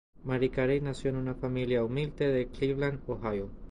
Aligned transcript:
Mary 0.23 0.49
Carey 0.49 0.81
nació 0.81 1.11
en 1.11 1.17
una 1.17 1.35
familia 1.35 1.83
humilde 1.83 2.27
de 2.31 2.47
Cleveland, 2.47 3.03
Ohio. 3.05 3.49